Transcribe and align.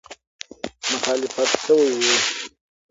مخالفت 0.93 1.49
سوی 1.65 1.89
وو. 2.05 2.15